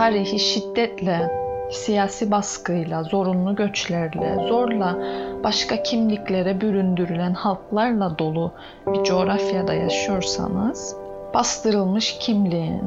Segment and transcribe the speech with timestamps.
[0.00, 1.30] tarihi şiddetle,
[1.70, 4.98] siyasi baskıyla, zorunlu göçlerle, zorla
[5.44, 8.52] başka kimliklere büründürülen halklarla dolu
[8.86, 10.96] bir coğrafyada yaşıyorsanız,
[11.34, 12.82] bastırılmış kimliğin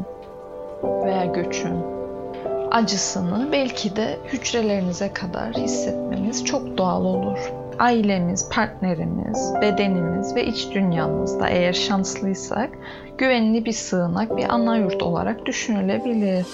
[0.84, 1.78] veya göçün
[2.72, 7.63] acısını belki de hücrelerinize kadar hissetmeniz çok doğal olur.
[7.80, 12.70] Ailemiz, partnerimiz, bedenimiz ve iç dünyamızda eğer şanslıysak
[13.18, 16.46] güvenli bir sığınak, bir ana yurt olarak düşünülebilir.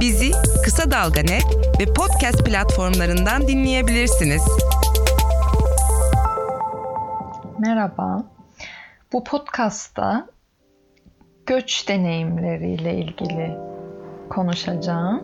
[0.00, 0.30] Bizi
[0.64, 1.44] Kısa Dalga Net
[1.80, 4.42] ve podcast platformlarından dinleyebilirsiniz.
[7.58, 8.24] Merhaba.
[9.12, 10.26] Bu podcast'ta
[11.46, 13.58] göç deneyimleriyle ilgili
[14.30, 15.22] konuşacağım.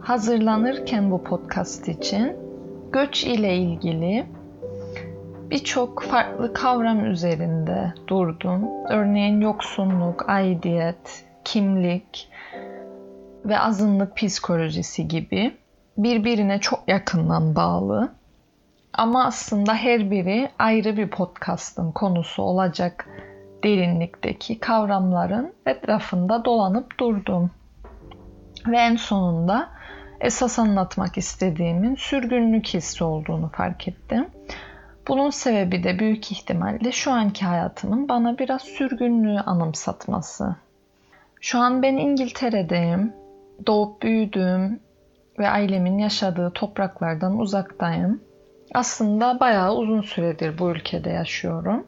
[0.00, 2.43] Hazırlanırken bu podcast için
[2.94, 4.26] göç ile ilgili
[5.50, 8.68] birçok farklı kavram üzerinde durdum.
[8.88, 12.28] Örneğin yoksunluk, aidiyet, kimlik
[13.44, 15.56] ve azınlık psikolojisi gibi
[15.98, 18.12] birbirine çok yakından bağlı.
[18.92, 23.08] Ama aslında her biri ayrı bir podcast'ın konusu olacak
[23.64, 27.50] derinlikteki kavramların etrafında dolanıp durdum.
[28.66, 29.68] Ve en sonunda
[30.24, 34.26] esas anlatmak istediğimin sürgünlük hissi olduğunu fark ettim.
[35.08, 40.56] Bunun sebebi de büyük ihtimalle şu anki hayatımın bana biraz sürgünlüğü anımsatması.
[41.40, 43.12] Şu an ben İngiltere'deyim.
[43.66, 44.80] Doğup büyüdüğüm
[45.38, 48.20] ve ailemin yaşadığı topraklardan uzaktayım.
[48.74, 51.86] Aslında bayağı uzun süredir bu ülkede yaşıyorum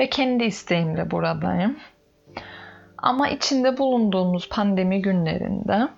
[0.00, 1.76] ve kendi isteğimle buradayım.
[2.98, 5.88] Ama içinde bulunduğumuz pandemi günlerinde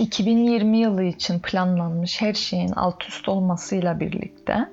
[0.00, 4.68] 2020 yılı için planlanmış her şeyin alt üst olmasıyla birlikte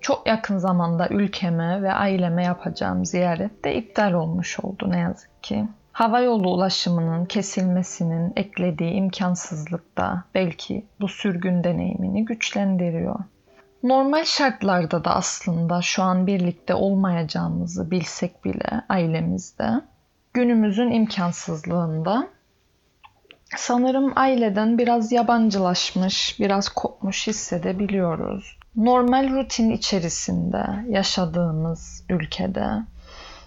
[0.00, 5.68] çok yakın zamanda ülkeme ve aileme yapacağım ziyaret de iptal olmuş oldu ne yazık ki.
[5.92, 13.18] Hava yolu ulaşımının kesilmesinin eklediği imkansızlık da belki bu sürgün deneyimini güçlendiriyor.
[13.82, 19.70] Normal şartlarda da aslında şu an birlikte olmayacağımızı bilsek bile ailemizde
[20.34, 22.28] günümüzün imkansızlığında
[23.56, 28.58] sanırım aileden biraz yabancılaşmış, biraz kopmuş hissedebiliyoruz.
[28.76, 32.66] Normal rutin içerisinde yaşadığımız ülkede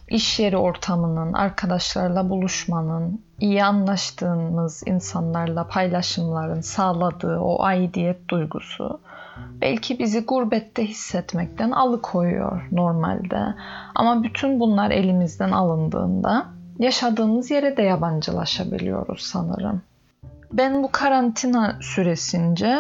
[0.07, 8.99] iş yeri ortamının, arkadaşlarla buluşmanın, iyi anlaştığımız insanlarla paylaşımların sağladığı o aidiyet duygusu
[9.61, 13.55] belki bizi gurbette hissetmekten alıkoyuyor normalde.
[13.95, 16.45] Ama bütün bunlar elimizden alındığında
[16.79, 19.81] yaşadığımız yere de yabancılaşabiliyoruz sanırım.
[20.53, 22.79] Ben bu karantina süresince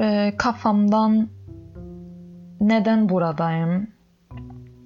[0.00, 1.28] e, kafamdan
[2.60, 3.88] neden buradayım,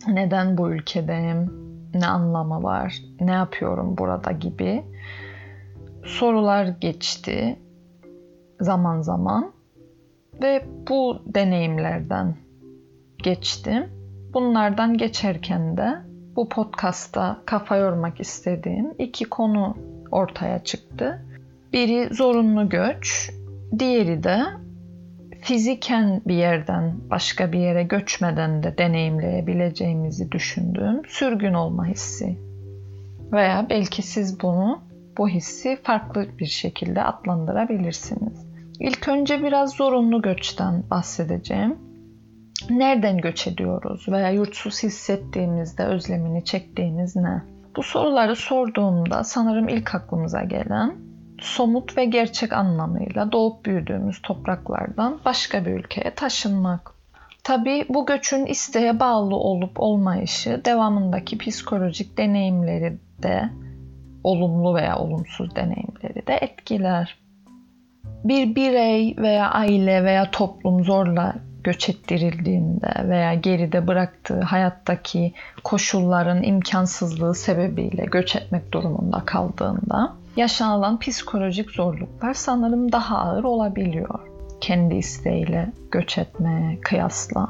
[0.08, 1.62] neden bu ülkedeyim,
[1.94, 4.84] ne anlamı var, ne yapıyorum burada gibi
[6.04, 7.58] sorular geçti
[8.60, 9.52] zaman zaman
[10.42, 12.36] ve bu deneyimlerden
[13.22, 13.84] geçtim.
[14.34, 15.98] Bunlardan geçerken de
[16.36, 19.76] bu podcast'ta kafa yormak istediğim iki konu
[20.10, 21.26] ortaya çıktı.
[21.72, 23.30] Biri zorunlu göç,
[23.78, 24.42] diğeri de
[25.40, 32.38] fiziken bir yerden başka bir yere göçmeden de deneyimleyebileceğimizi düşündüğüm sürgün olma hissi.
[33.32, 34.82] Veya belki siz bunu
[35.18, 38.46] bu hissi farklı bir şekilde adlandırabilirsiniz.
[38.80, 41.78] İlk önce biraz zorunlu göçten bahsedeceğim.
[42.70, 47.42] Nereden göç ediyoruz veya yurtsuz hissettiğimizde özlemini çektiğimiz ne?
[47.76, 51.11] Bu soruları sorduğumda sanırım ilk aklımıza gelen
[51.44, 56.92] somut ve gerçek anlamıyla doğup büyüdüğümüz topraklardan başka bir ülkeye taşınmak.
[57.44, 63.50] Tabii bu göçün isteğe bağlı olup olmayışı devamındaki psikolojik deneyimleri de
[64.24, 67.18] olumlu veya olumsuz deneyimleri de etkiler.
[68.04, 75.32] Bir birey veya aile veya toplum zorla göç ettirildiğinde veya geride bıraktığı hayattaki
[75.64, 84.20] koşulların imkansızlığı sebebiyle göç etmek durumunda kaldığında yaşanılan psikolojik zorluklar sanırım daha ağır olabiliyor.
[84.60, 87.48] Kendi isteğiyle göç etmeye kıyasla.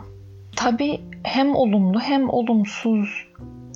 [0.57, 3.27] Tabii hem olumlu hem olumsuz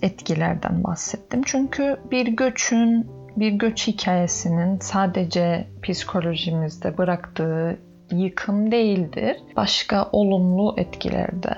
[0.02, 1.42] etkilerden bahsettim.
[1.44, 3.06] Çünkü bir göçün,
[3.36, 7.78] bir göç hikayesinin sadece psikolojimizde bıraktığı
[8.12, 9.36] yıkım değildir.
[9.56, 11.54] Başka olumlu etkiler de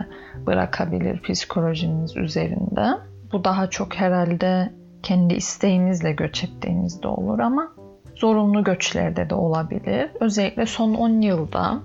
[0.47, 2.87] bırakabilir psikolojimiz üzerinde.
[3.33, 4.73] Bu daha çok herhalde
[5.03, 7.73] kendi isteğimizle göç ettiğimizde olur ama
[8.17, 10.11] zorunlu göçlerde de olabilir.
[10.21, 11.81] Özellikle son 10 yılda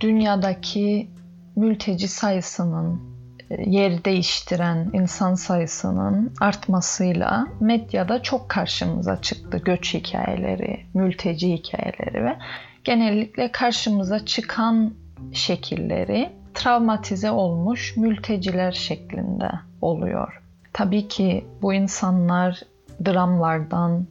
[0.00, 1.08] dünyadaki
[1.56, 3.00] mülteci sayısının
[3.50, 12.36] e, yer değiştiren insan sayısının artmasıyla medyada çok karşımıza çıktı göç hikayeleri, mülteci hikayeleri ve
[12.84, 14.94] genellikle karşımıza çıkan
[15.32, 19.50] şekilleri travmatize olmuş mülteciler şeklinde
[19.80, 20.42] oluyor.
[20.78, 22.60] Tabii ki bu insanlar
[23.04, 24.06] dramlardan,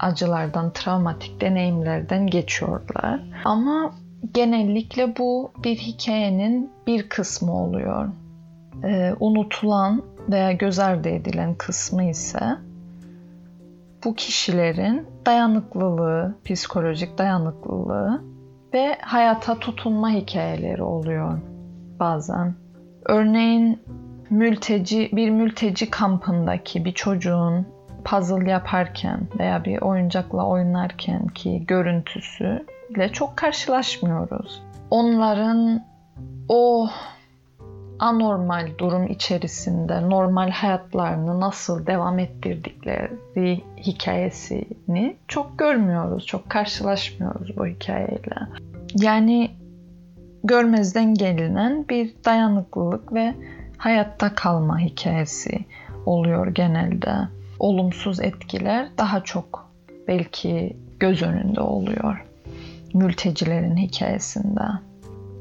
[0.00, 3.20] acılardan, travmatik deneyimlerden geçiyorlar.
[3.44, 3.90] Ama
[4.34, 8.08] genellikle bu bir hikayenin bir kısmı oluyor.
[8.84, 12.56] Ee, unutulan veya göz ardı edilen kısmı ise
[14.04, 18.22] bu kişilerin dayanıklılığı, psikolojik dayanıklılığı
[18.74, 21.38] ve hayata tutunma hikayeleri oluyor
[22.00, 22.54] bazen.
[23.04, 23.82] Örneğin
[24.30, 27.66] mülteci bir mülteci kampındaki bir çocuğun
[28.04, 34.62] puzzle yaparken veya bir oyuncakla oynarken ki görüntüsü ile çok karşılaşmıyoruz.
[34.90, 35.84] Onların
[36.48, 36.88] o
[37.98, 48.36] anormal durum içerisinde normal hayatlarını nasıl devam ettirdikleri hikayesini çok görmüyoruz, çok karşılaşmıyoruz bu hikayeyle.
[48.94, 49.50] Yani
[50.44, 53.34] görmezden gelinen bir dayanıklılık ve
[53.78, 55.64] hayatta kalma hikayesi
[56.06, 57.14] oluyor genelde.
[57.58, 59.70] Olumsuz etkiler daha çok
[60.08, 62.26] belki göz önünde oluyor
[62.94, 64.62] mültecilerin hikayesinde.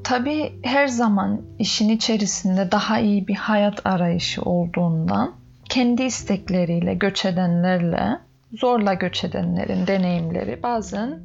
[0.03, 5.35] Tabii her zaman işin içerisinde daha iyi bir hayat arayışı olduğundan
[5.69, 8.19] kendi istekleriyle göç edenlerle
[8.53, 11.19] zorla göç edenlerin deneyimleri bazen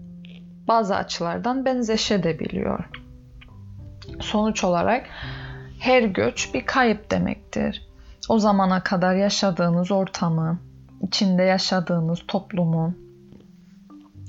[0.68, 2.84] bazı açılardan benzeşebiliyor.
[4.20, 5.06] Sonuç olarak
[5.80, 7.88] her göç bir kayıp demektir.
[8.28, 10.58] O zamana kadar yaşadığınız ortamı,
[11.02, 12.94] içinde yaşadığınız toplumu,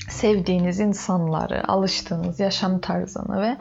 [0.10, 3.58] sevdiğiniz insanları, alıştığınız yaşam tarzını ve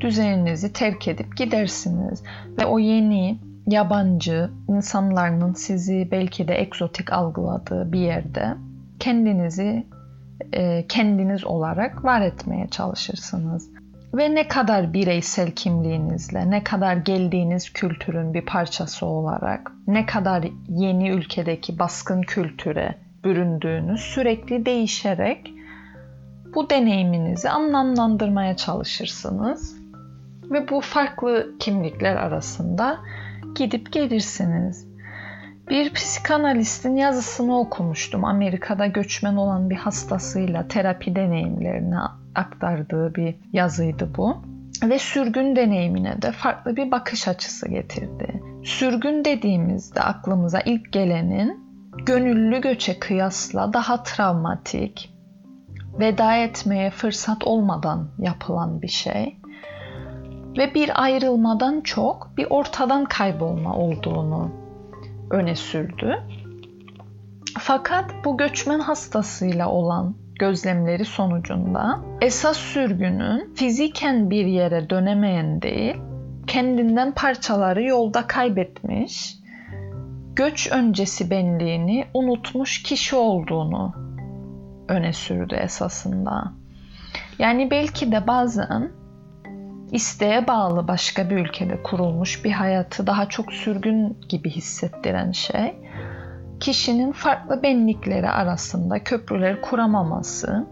[0.00, 2.22] düzeninizi terk edip gidersiniz.
[2.60, 8.54] Ve o yeni, yabancı insanların sizi belki de egzotik algıladığı bir yerde
[8.98, 9.86] kendinizi
[10.52, 13.70] e, kendiniz olarak var etmeye çalışırsınız.
[14.14, 21.10] Ve ne kadar bireysel kimliğinizle, ne kadar geldiğiniz kültürün bir parçası olarak, ne kadar yeni
[21.10, 22.94] ülkedeki baskın kültüre
[23.24, 25.52] büründüğünüz sürekli değişerek
[26.54, 29.76] bu deneyiminizi anlamlandırmaya çalışırsınız
[30.50, 32.98] ve bu farklı kimlikler arasında
[33.54, 34.86] gidip gelirsiniz.
[35.68, 38.24] Bir psikanalistin yazısını okumuştum.
[38.24, 41.96] Amerika'da göçmen olan bir hastasıyla terapi deneyimlerini
[42.34, 44.36] aktardığı bir yazıydı bu.
[44.82, 48.42] Ve sürgün deneyimine de farklı bir bakış açısı getirdi.
[48.64, 51.64] Sürgün dediğimizde aklımıza ilk gelenin
[52.06, 55.14] gönüllü göçe kıyasla daha travmatik,
[55.98, 59.36] veda etmeye fırsat olmadan yapılan bir şey
[60.58, 64.50] ve bir ayrılmadan çok bir ortadan kaybolma olduğunu
[65.30, 66.22] öne sürdü.
[67.58, 75.96] Fakat bu göçmen hastasıyla olan gözlemleri sonucunda esas sürgünün fiziken bir yere dönemeyen değil,
[76.46, 79.36] kendinden parçaları yolda kaybetmiş,
[80.36, 83.94] göç öncesi benliğini unutmuş kişi olduğunu
[84.88, 86.52] öne sürdü esasında.
[87.38, 88.90] Yani belki de bazen
[89.92, 95.74] isteğe bağlı başka bir ülkede kurulmuş bir hayatı daha çok sürgün gibi hissettiren şey,
[96.60, 100.66] kişinin farklı benlikleri arasında köprüler kuramaması,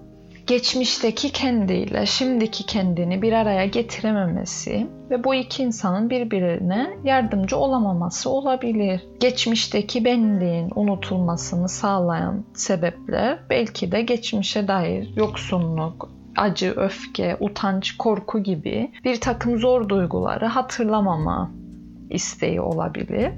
[0.46, 9.00] geçmişteki kendiyle şimdiki kendini bir araya getirememesi ve bu iki insanın birbirine yardımcı olamaması olabilir.
[9.20, 18.90] Geçmişteki benliğin unutulmasını sağlayan sebepler belki de geçmişe dair yoksunluk, acı, öfke, utanç, korku gibi
[19.04, 21.50] bir takım zor duyguları hatırlamama
[22.10, 23.32] isteği olabilir.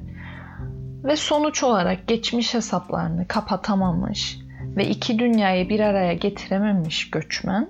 [1.05, 4.39] Ve sonuç olarak geçmiş hesaplarını kapatamamış
[4.77, 7.69] ve iki dünyayı bir araya getirememiş göçmen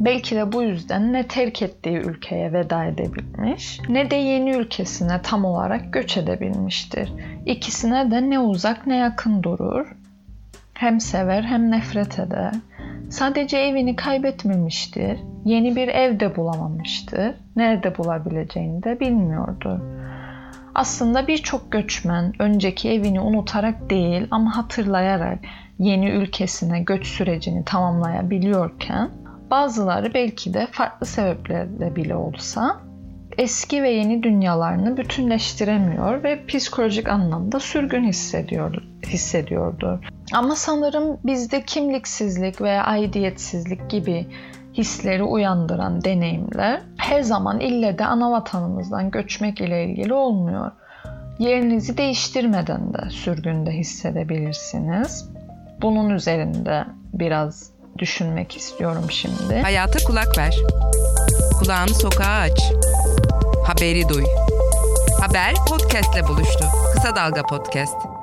[0.00, 5.44] belki de bu yüzden ne terk ettiği ülkeye veda edebilmiş ne de yeni ülkesine tam
[5.44, 7.12] olarak göç edebilmiştir.
[7.46, 9.96] İkisine de ne uzak ne yakın durur.
[10.74, 12.52] Hem sever hem nefret eder.
[13.10, 15.18] Sadece evini kaybetmemiştir.
[15.44, 17.34] Yeni bir ev de bulamamıştır.
[17.56, 19.82] Nerede bulabileceğini de bilmiyordu.
[20.74, 25.38] Aslında birçok göçmen önceki evini unutarak değil ama hatırlayarak
[25.78, 29.10] yeni ülkesine göç sürecini tamamlayabiliyorken
[29.50, 32.80] bazıları belki de farklı sebeplerle bile olsa
[33.38, 40.00] eski ve yeni dünyalarını bütünleştiremiyor ve psikolojik anlamda sürgün hissediyor, hissediyordu.
[40.32, 44.26] Ama sanırım bizde kimliksizlik veya aidiyetsizlik gibi
[44.74, 50.70] hisleri uyandıran deneyimler her zaman ille de ana vatanımızdan göçmek ile ilgili olmuyor.
[51.38, 55.30] Yerinizi değiştirmeden de sürgünde hissedebilirsiniz.
[55.82, 59.60] Bunun üzerinde biraz düşünmek istiyorum şimdi.
[59.62, 60.56] Hayata kulak ver.
[61.58, 62.72] Kulağını sokağa aç.
[63.66, 64.24] Haberi duy.
[65.20, 66.64] Haber podcastle buluştu.
[66.94, 68.13] Kısa Dalga Podcast.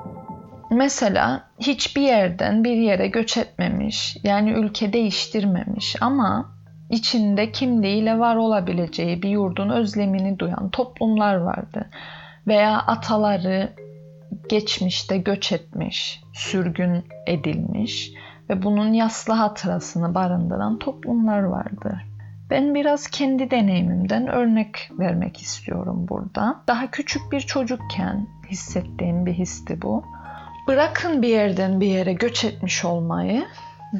[0.71, 6.51] Mesela hiçbir yerden bir yere göç etmemiş, yani ülke değiştirmemiş ama
[6.89, 11.89] içinde kimliğiyle var olabileceği bir yurdun özlemini duyan toplumlar vardı.
[12.47, 13.73] Veya ataları
[14.49, 18.11] geçmişte göç etmiş, sürgün edilmiş
[18.49, 22.01] ve bunun yaslı hatırasını barındıran toplumlar vardı.
[22.49, 26.61] Ben biraz kendi deneyimimden örnek vermek istiyorum burada.
[26.67, 30.03] Daha küçük bir çocukken hissettiğim bir histi bu.
[30.67, 33.45] Bırakın bir yerden bir yere göç etmiş olmayı,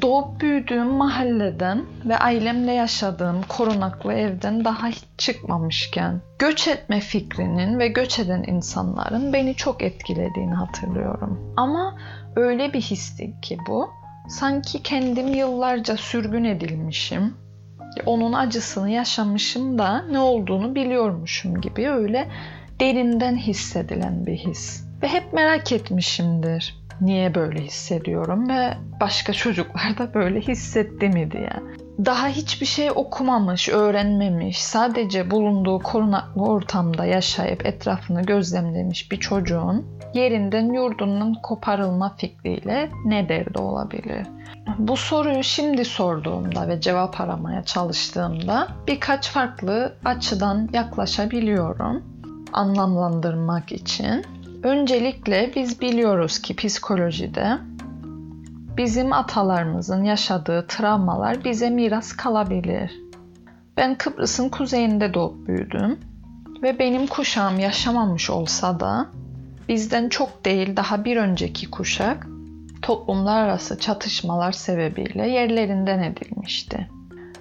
[0.02, 7.88] doğup büyüdüğüm mahalleden ve ailemle yaşadığım korunaklı evden daha hiç çıkmamışken göç etme fikrinin ve
[7.88, 11.54] göç eden insanların beni çok etkilediğini hatırlıyorum.
[11.56, 11.96] Ama
[12.36, 13.90] öyle bir histi ki bu.
[14.28, 17.34] Sanki kendim yıllarca sürgün edilmişim.
[18.06, 22.28] Onun acısını yaşamışım da ne olduğunu biliyormuşum gibi öyle
[22.80, 24.91] derinden hissedilen bir his.
[25.02, 31.52] Ve hep merak etmişimdir niye böyle hissediyorum ve başka çocuklar da böyle hissetti mi diye.
[32.04, 40.72] Daha hiçbir şey okumamış, öğrenmemiş, sadece bulunduğu korunaklı ortamda yaşayıp etrafını gözlemlemiş bir çocuğun yerinden
[40.72, 44.26] yurdunun koparılma fikriyle ne derdi olabilir?
[44.78, 52.02] Bu soruyu şimdi sorduğumda ve cevap aramaya çalıştığımda birkaç farklı açıdan yaklaşabiliyorum
[52.52, 54.24] anlamlandırmak için.
[54.62, 57.58] Öncelikle biz biliyoruz ki psikolojide
[58.76, 62.92] bizim atalarımızın yaşadığı travmalar bize miras kalabilir.
[63.76, 66.00] Ben Kıbrıs'ın kuzeyinde doğup büyüdüm
[66.62, 69.06] ve benim kuşağım yaşamamış olsa da
[69.68, 72.26] bizden çok değil daha bir önceki kuşak
[72.82, 76.88] toplumlar arası çatışmalar sebebiyle yerlerinden edilmişti.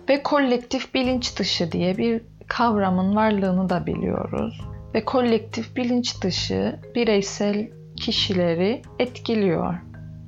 [0.10, 7.68] Ve kolektif bilinç dışı diye bir kavramın varlığını da biliyoruz ve kolektif bilinç dışı bireysel
[7.96, 9.74] kişileri etkiliyor.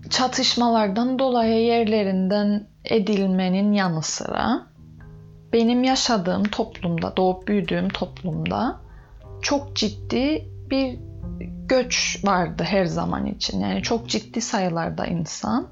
[0.09, 4.73] Çatışmalardan dolayı yerlerinden edilmenin yanı sıra
[5.53, 8.79] benim yaşadığım toplumda, doğup büyüdüğüm toplumda
[9.41, 10.99] çok ciddi bir
[11.67, 13.59] göç vardı her zaman için.
[13.59, 15.67] Yani çok ciddi sayılarda insan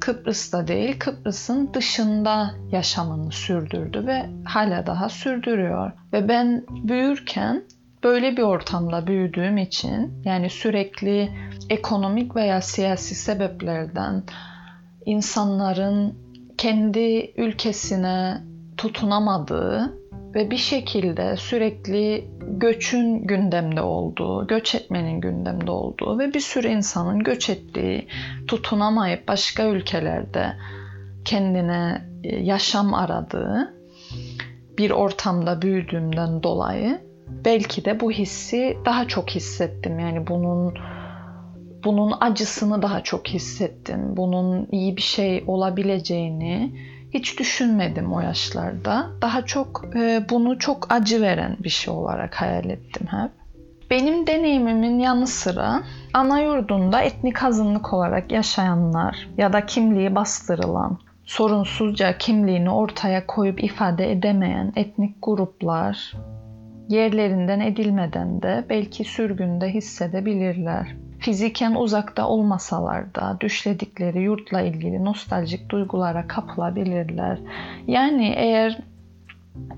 [0.00, 5.92] Kıbrıs'ta değil, Kıbrıs'ın dışında yaşamını sürdürdü ve hala daha sürdürüyor.
[6.12, 7.64] Ve ben büyürken
[8.04, 11.30] böyle bir ortamda büyüdüğüm için yani sürekli
[11.70, 14.22] ekonomik veya siyasi sebeplerden
[15.06, 16.14] insanların
[16.58, 18.42] kendi ülkesine
[18.76, 19.98] tutunamadığı
[20.34, 27.18] ve bir şekilde sürekli göçün gündemde olduğu, göç etmenin gündemde olduğu ve bir sürü insanın
[27.18, 28.08] göç ettiği,
[28.46, 30.52] tutunamayıp başka ülkelerde
[31.24, 33.74] kendine e, yaşam aradığı
[34.78, 37.07] bir ortamda büyüdüğümden dolayı
[37.44, 39.98] belki de bu hissi daha çok hissettim.
[39.98, 40.74] Yani bunun
[41.84, 44.16] bunun acısını daha çok hissettim.
[44.16, 46.72] Bunun iyi bir şey olabileceğini
[47.14, 49.06] hiç düşünmedim o yaşlarda.
[49.22, 53.30] Daha çok e, bunu çok acı veren bir şey olarak hayal ettim hep.
[53.90, 55.82] Benim deneyimimin yanı sıra
[56.14, 64.12] ana yurdunda etnik azınlık olarak yaşayanlar ya da kimliği bastırılan, sorunsuzca kimliğini ortaya koyup ifade
[64.12, 66.12] edemeyen etnik gruplar,
[66.88, 70.96] yerlerinden edilmeden de belki sürgünde hissedebilirler.
[71.18, 77.38] Fiziken uzakta olmasalar da düşledikleri yurtla ilgili nostaljik duygulara kapılabilirler.
[77.86, 78.78] Yani eğer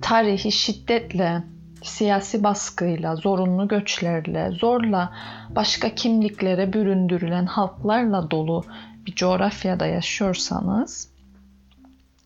[0.01, 1.43] tarihi şiddetle,
[1.83, 5.13] siyasi baskıyla, zorunlu göçlerle, zorla
[5.57, 8.65] başka kimliklere büründürülen halklarla dolu
[9.07, 11.11] bir coğrafyada yaşıyorsanız,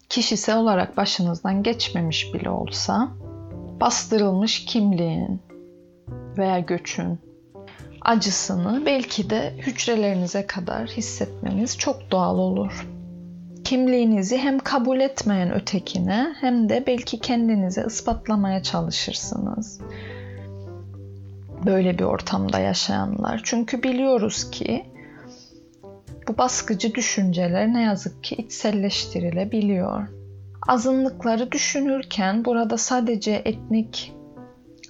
[0.09, 3.09] kişisel olarak başınızdan geçmemiş bile olsa
[3.81, 5.43] bastırılmış kimliğin
[6.39, 7.19] veya göçün
[8.03, 12.87] acısını belki de hücrelerinize kadar hissetmeniz çok doğal olur.
[13.65, 19.81] Kimliğinizi hem kabul etmeyen ötekine hem de belki kendinize ispatlamaya çalışırsınız.
[21.67, 23.41] Böyle bir ortamda yaşayanlar.
[23.45, 24.85] Çünkü biliyoruz ki
[26.29, 30.09] bu baskıcı düşünceler ne yazık ki içselleştirilebiliyor
[30.69, 34.13] azınlıkları düşünürken burada sadece etnik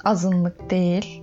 [0.04, 1.23] azınlık değil,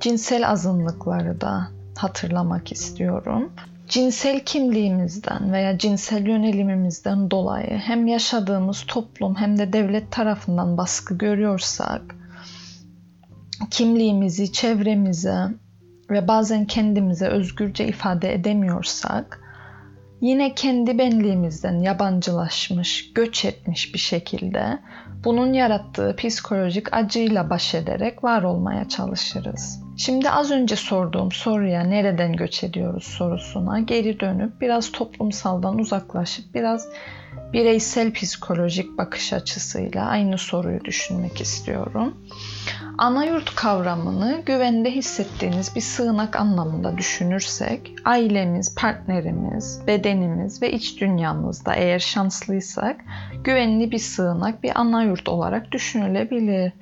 [0.00, 3.52] cinsel azınlıkları da hatırlamak istiyorum.
[3.88, 12.02] cinsel kimliğimizden veya cinsel yönelimimizden dolayı hem yaşadığımız toplum hem de devlet tarafından baskı görüyorsak
[13.70, 15.46] kimliğimizi çevremize
[16.10, 19.40] ve bazen kendimize özgürce ifade edemiyorsak
[20.20, 24.78] yine kendi benliğimizden yabancılaşmış, göç etmiş bir şekilde
[25.24, 29.82] bunun yarattığı psikolojik acıyla baş ederek var olmaya çalışırız.
[29.96, 36.88] Şimdi az önce sorduğum soruya nereden göç ediyoruz sorusuna geri dönüp biraz toplumsaldan uzaklaşıp biraz
[37.52, 42.14] bireysel psikolojik bakış açısıyla aynı soruyu düşünmek istiyorum.
[42.98, 51.74] Ana yurt kavramını güvende hissettiğiniz bir sığınak anlamında düşünürsek, ailemiz, partnerimiz, bedenimiz ve iç dünyamızda
[51.74, 52.96] eğer şanslıysak
[53.44, 56.72] güvenli bir sığınak, bir ana yurt olarak düşünülebilir.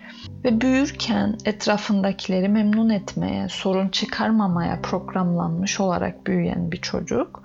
[0.44, 7.42] Ve büyürken etrafındakileri memnun etmeye, sorun çıkarmamaya programlanmış olarak büyüyen bir çocuk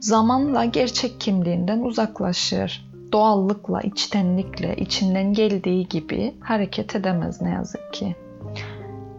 [0.00, 2.86] zamanla gerçek kimliğinden uzaklaşır.
[3.12, 8.16] Doğallıkla, içtenlikle, içinden geldiği gibi hareket edemez ne yazık ki.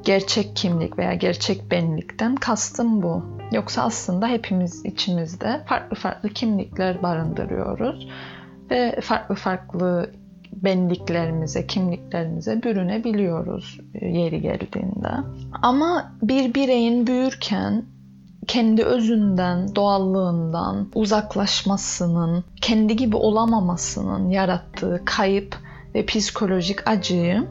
[0.04, 3.26] Gerçek kimlik veya gerçek benlikten kastım bu.
[3.52, 8.08] Yoksa aslında hepimiz içimizde farklı farklı kimlikler barındırıyoruz
[8.72, 10.12] ve farklı farklı
[10.54, 15.10] benliklerimize, kimliklerimize bürünebiliyoruz yeri geldiğinde.
[15.62, 17.86] Ama bir bireyin büyürken
[18.48, 25.58] kendi özünden, doğallığından uzaklaşmasının, kendi gibi olamamasının yarattığı kayıp
[25.96, 27.48] ve psikolojik acıyı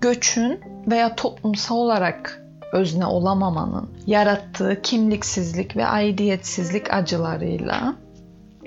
[0.00, 7.94] göçün veya toplumsal olarak özne olamamanın yarattığı kimliksizlik ve aidiyetsizlik acılarıyla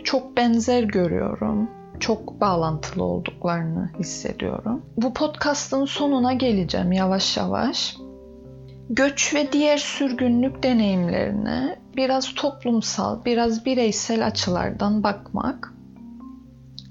[0.04, 1.70] çok benzer görüyorum.
[2.00, 4.82] Çok bağlantılı olduklarını hissediyorum.
[4.98, 7.98] Bu podcast'ın sonuna geleceğim yavaş yavaş
[8.90, 15.74] göç ve diğer sürgünlük deneyimlerine biraz toplumsal, biraz bireysel açılardan bakmak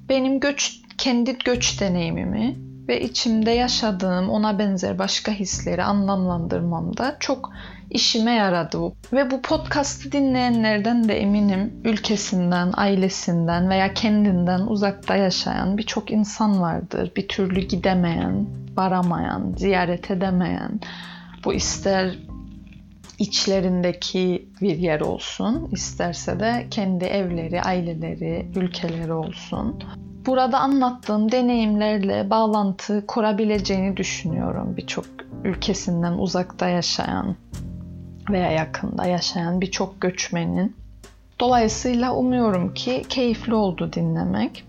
[0.09, 2.57] benim göç kendi göç deneyimimi
[2.89, 7.51] ve içimde yaşadığım ona benzer başka hisleri anlamlandırmamda çok
[7.91, 8.95] işime yaradı bu.
[9.13, 17.13] Ve bu podcast'ı dinleyenlerden de eminim ülkesinden, ailesinden veya kendinden uzakta yaşayan birçok insan vardır.
[17.17, 18.47] Bir türlü gidemeyen,
[18.77, 20.81] varamayan, ziyaret edemeyen,
[21.49, 22.19] bu ister
[23.19, 29.83] içlerindeki bir yer olsun, isterse de kendi evleri, aileleri, ülkeleri olsun.
[30.27, 35.05] Burada anlattığım deneyimlerle bağlantı kurabileceğini düşünüyorum birçok
[35.45, 37.37] ülkesinden uzakta yaşayan
[38.31, 40.77] veya yakında yaşayan birçok göçmenin.
[41.41, 44.65] Dolayısıyla umuyorum ki keyifli oldu dinlemek.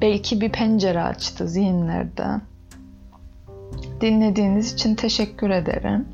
[0.00, 2.26] Belki bir pencere açtı zihinlerde.
[4.00, 6.08] Dinlediğiniz için teşekkür ederim.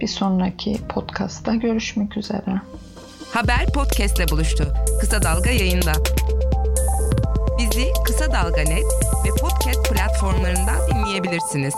[0.00, 2.60] Bir sonraki podcast'ta görüşmek üzere.
[3.32, 4.74] Haber podcast'le buluştu.
[5.00, 5.92] Kısa Dalga yayında.
[7.58, 8.84] Bizi Kısa Dalga Net
[9.24, 11.74] ve podcast platformlarından dinleyebilirsiniz.